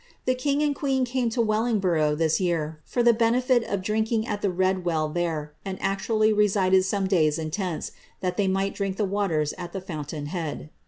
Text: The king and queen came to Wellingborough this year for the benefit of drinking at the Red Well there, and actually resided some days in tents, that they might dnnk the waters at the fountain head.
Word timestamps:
The 0.25 0.33
king 0.33 0.63
and 0.63 0.73
queen 0.73 1.05
came 1.05 1.29
to 1.29 1.43
Wellingborough 1.43 2.15
this 2.15 2.39
year 2.41 2.79
for 2.85 3.03
the 3.03 3.13
benefit 3.13 3.63
of 3.65 3.83
drinking 3.83 4.25
at 4.25 4.41
the 4.41 4.49
Red 4.49 4.83
Well 4.83 5.09
there, 5.09 5.53
and 5.63 5.77
actually 5.79 6.33
resided 6.33 6.83
some 6.85 7.05
days 7.05 7.37
in 7.37 7.51
tents, 7.51 7.91
that 8.19 8.35
they 8.35 8.47
might 8.47 8.75
dnnk 8.75 8.95
the 8.97 9.05
waters 9.05 9.53
at 9.59 9.73
the 9.73 9.81
fountain 9.81 10.25
head. 10.25 10.71